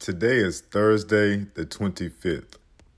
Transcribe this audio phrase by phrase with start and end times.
[0.00, 2.54] Today is Thursday, the 25th,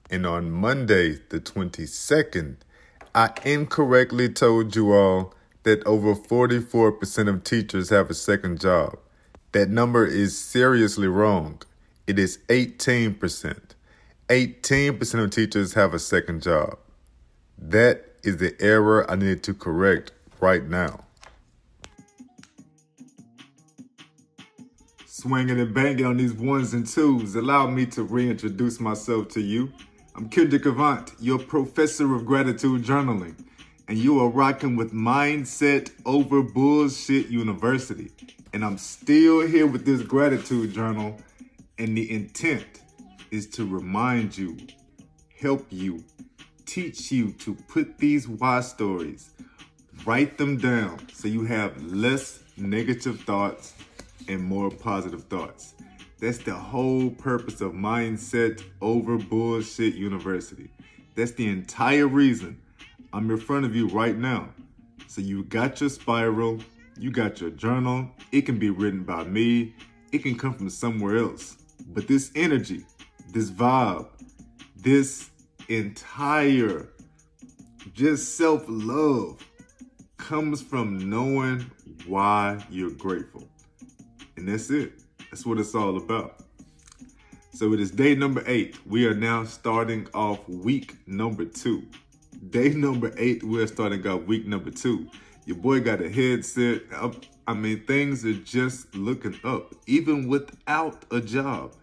[0.08, 2.58] and on Monday, the 22nd,
[3.13, 5.34] I incorrectly told you all
[5.65, 9.00] that over 44% of teachers have a second job.
[9.50, 11.61] That number is seriously wrong.
[12.07, 13.59] It is 18%.
[14.29, 16.79] 18% of teachers have a second job.
[17.59, 21.00] That is the error I need to correct right now.
[25.14, 29.70] Swinging and banging on these ones and twos, allow me to reintroduce myself to you.
[30.16, 33.34] I'm Kendrick Avant, your professor of gratitude journaling,
[33.88, 38.10] and you are rocking with Mindset Over Bullshit University.
[38.54, 41.18] And I'm still here with this gratitude journal,
[41.79, 42.80] and the intent
[43.30, 44.56] is to remind you,
[45.38, 46.02] help you,
[46.65, 49.29] teach you to put these why stories,
[50.06, 53.74] write them down so you have less negative thoughts
[54.28, 55.74] and more positive thoughts.
[56.20, 60.70] That's the whole purpose of Mindset Over Bullshit University.
[61.14, 62.60] That's the entire reason
[63.12, 64.48] I'm in front of you right now.
[65.09, 66.59] So you got your spiral,
[66.98, 68.09] you got your journal.
[68.31, 69.75] It can be written by me,
[70.12, 71.59] it can come from somewhere else.
[71.89, 72.86] But this energy,
[73.33, 74.09] this vibe,
[74.77, 75.31] this
[75.69, 76.89] entire
[77.95, 79.45] just self love
[80.17, 81.70] comes from knowing
[82.07, 83.48] why you're grateful.
[84.43, 84.95] And that's it.
[85.31, 86.41] That's what it's all about.
[87.53, 88.77] So it is day number eight.
[88.85, 91.87] We are now starting off week number two.
[92.51, 95.09] Day number eight, we're starting off week number two.
[95.47, 96.83] Your boy got a headset.
[97.47, 99.77] I mean, things are just looking up.
[99.87, 101.77] Even without a job,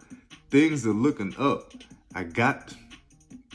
[0.50, 1.72] things are looking up.
[2.14, 2.74] I got,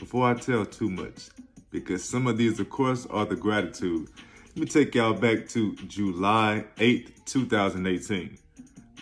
[0.00, 1.28] before I tell too much,
[1.70, 4.08] because some of these, of course, are the gratitude.
[4.48, 8.38] Let me take y'all back to July 8th, 2018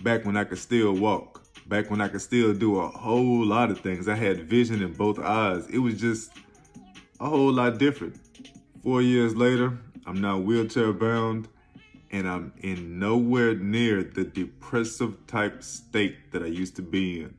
[0.05, 3.70] back when I could still walk, back when I could still do a whole lot
[3.70, 4.06] of things.
[4.06, 5.66] I had vision in both eyes.
[5.69, 6.30] It was just
[7.19, 8.20] a whole lot different.
[8.82, 11.48] Four years later, I'm now wheelchair bound
[12.12, 17.34] and I'm in nowhere near the depressive type state that I used to be in.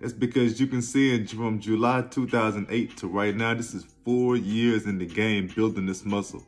[0.00, 4.86] That's because you can see from July 2008 to right now, this is four years
[4.86, 6.44] in the game building this muscle.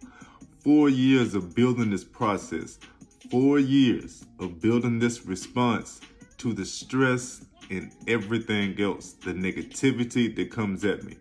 [0.62, 2.78] Four years of building this process
[3.30, 6.00] four years of building this response
[6.36, 11.16] to the stress and everything else, the negativity that comes at me,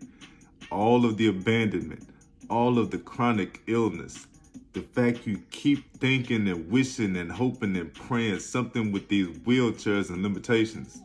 [0.72, 2.08] all of the abandonment,
[2.48, 4.26] all of the chronic illness,
[4.72, 10.10] the fact you keep thinking and wishing and hoping and praying something with these wheelchairs
[10.10, 11.00] and limitations.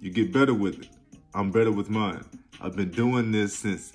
[0.00, 0.88] You get better with it.
[1.34, 2.24] I'm better with mine.
[2.60, 3.92] I've been doing this since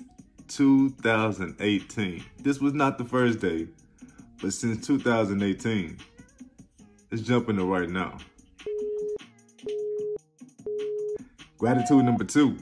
[0.48, 2.24] 2018.
[2.40, 3.68] This was not the first day,
[4.40, 5.98] but since 2018.
[7.10, 8.18] Let's jump into right now.
[11.58, 12.56] Gratitude number two.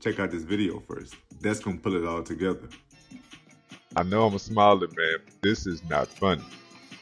[0.00, 1.14] Check out this video first.
[1.40, 2.68] That's gonna pull it all together.
[3.96, 6.44] I know I'm a smiling man, this is not funny.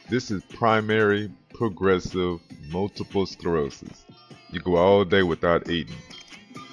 [0.09, 2.39] This is primary progressive
[2.69, 4.05] multiple sclerosis.
[4.51, 5.95] You go all day without eating.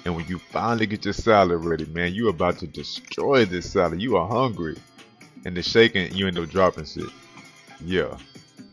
[0.05, 4.01] And when you finally get your salad ready, man, you about to destroy this salad.
[4.01, 4.77] You are hungry.
[5.45, 7.09] And the shaking, you end up dropping shit.
[7.83, 8.17] Yeah,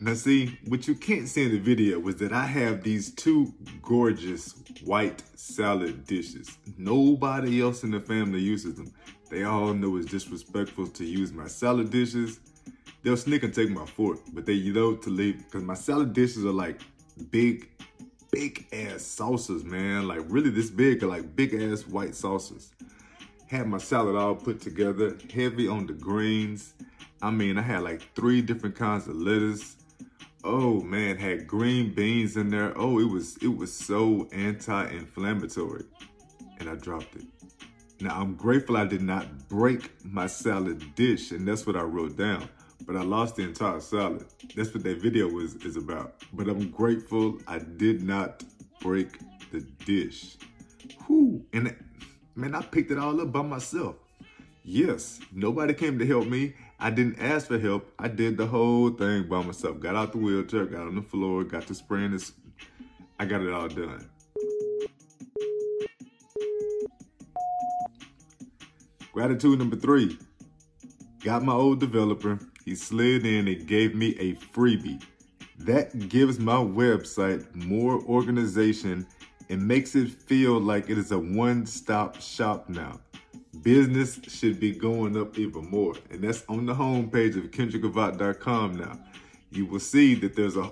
[0.03, 3.53] now see, what you can't see in the video was that I have these two
[3.83, 6.57] gorgeous white salad dishes.
[6.75, 8.91] Nobody else in the family uses them.
[9.29, 12.39] They all know it's disrespectful to use my salad dishes.
[13.03, 16.45] They'll sneak and take my fork, but they know to leave because my salad dishes
[16.45, 16.81] are like
[17.29, 17.69] big,
[18.31, 20.07] big ass saucers, man.
[20.07, 22.71] Like really this big, like big ass white saucers.
[23.45, 26.73] Had my salad all put together, heavy on the greens.
[27.21, 29.75] I mean, I had like three different kinds of lettuce,
[30.43, 32.73] oh man, had green beans in there.
[32.77, 35.85] Oh, it was it was so anti-inflammatory.
[36.59, 37.25] And I dropped it.
[37.99, 42.17] Now I'm grateful I did not break my salad dish, and that's what I wrote
[42.17, 42.47] down.
[42.85, 44.25] But I lost the entire salad.
[44.55, 46.23] That's what that video was is about.
[46.33, 48.43] But I'm grateful I did not
[48.79, 49.19] break
[49.51, 50.37] the dish.
[51.05, 51.45] Whew.
[51.53, 51.75] And
[52.35, 53.95] man, I picked it all up by myself.
[54.63, 56.53] Yes, nobody came to help me.
[56.83, 57.93] I didn't ask for help.
[57.99, 59.79] I did the whole thing by myself.
[59.79, 62.31] Got out the wheelchair, got on the floor, got to spraying this.
[63.19, 64.09] I got it all done.
[69.13, 70.17] Gratitude number three.
[71.23, 72.39] Got my old developer.
[72.65, 75.03] He slid in and gave me a freebie.
[75.59, 79.05] That gives my website more organization
[79.49, 82.99] and makes it feel like it is a one-stop shop now
[83.63, 85.95] business should be going up even more.
[86.09, 88.99] And that's on the homepage of kendrickavant.com now.
[89.51, 90.71] You will see that there's a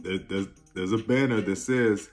[0.00, 2.10] there, there's, there's a banner that says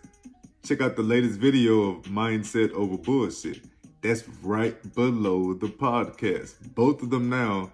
[0.64, 3.62] check out the latest video of Mindset Over Bullshit.
[4.02, 6.56] That's right below the podcast.
[6.74, 7.72] Both of them now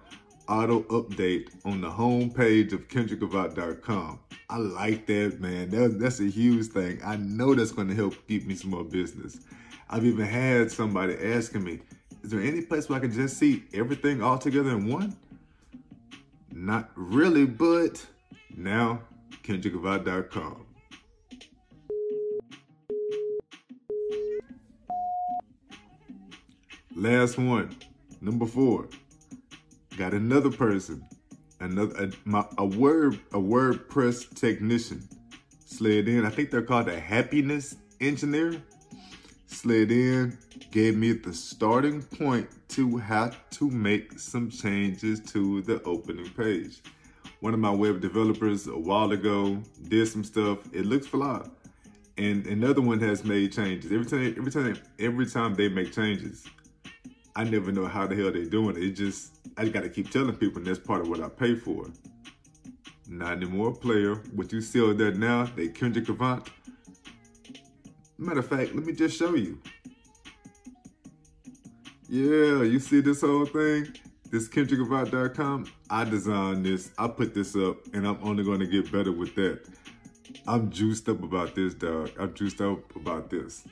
[0.48, 4.18] auto update on the homepage of KendrickAvant.com.
[4.50, 5.68] I like that, man.
[5.70, 7.00] That, that's a huge thing.
[7.04, 9.38] I know that's going to help keep me some more business.
[9.90, 11.80] I've even had somebody asking me,
[12.22, 15.16] is there any place where I can just see everything all together in one?
[16.52, 18.04] Not really, but
[18.56, 19.02] now
[19.44, 20.66] KendrickAvant.com.
[26.94, 27.76] Last one,
[28.20, 28.88] number four.
[29.96, 31.06] Got another person,
[31.60, 35.08] another a, my, a word a WordPress technician
[35.64, 36.26] slid in.
[36.26, 38.60] I think they're called a happiness engineer.
[39.50, 40.38] Slid in,
[40.70, 46.82] gave me the starting point to have to make some changes to the opening page.
[47.40, 50.58] One of my web developers a while ago did some stuff.
[50.72, 51.48] It looks fly.
[52.18, 53.90] And another one has made changes.
[53.90, 56.44] Every time, every time, every time they make changes,
[57.34, 58.82] I never know how the hell they're doing it.
[58.82, 61.54] It just I just gotta keep telling people, and that's part of what I pay
[61.54, 61.86] for.
[63.08, 64.16] Not anymore, player.
[64.34, 66.46] What you see there now, they Kendrick Avant.
[68.20, 69.60] Matter of fact, let me just show you.
[72.08, 73.94] Yeah, you see this whole thing?
[74.30, 75.70] This KendrickAvant.com.
[75.88, 76.90] I designed this.
[76.98, 79.60] I put this up, and I'm only going to get better with that.
[80.48, 82.10] I'm juiced up about this, dog.
[82.18, 83.64] I'm juiced up about this.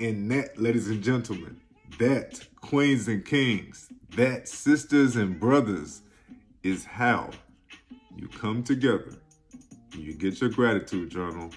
[0.00, 1.60] And that, ladies and gentlemen,
[1.98, 6.02] that, queens and kings, that, sisters and brothers,
[6.62, 7.30] is how
[8.16, 9.12] you come together,
[9.96, 11.50] you get your gratitude journal,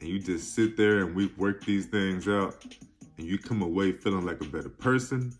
[0.00, 2.64] and you just sit there and we work these things out,
[3.18, 5.32] and you come away feeling like a better person,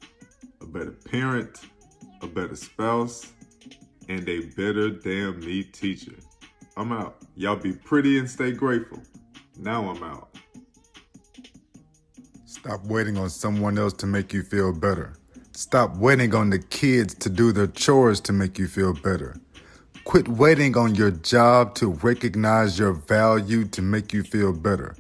[0.61, 1.61] a better parent,
[2.23, 3.33] a better spouse,
[4.09, 6.15] and a better damn me teacher.
[6.77, 7.17] I'm out.
[7.37, 9.01] Y'all be pretty and stay grateful.
[9.57, 10.29] Now I'm out.
[12.45, 15.15] Stop waiting on someone else to make you feel better.
[15.53, 19.37] Stop waiting on the kids to do their chores to make you feel better.
[20.05, 24.95] Quit waiting on your job to recognize your value to make you feel better.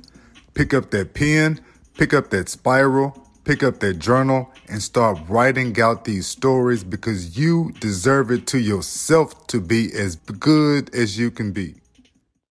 [0.55, 1.61] Pick up that pen,
[1.99, 7.37] pick up that spiral, pick up that journal, and start writing out these stories because
[7.37, 11.75] you deserve it to yourself to be as good as you can be.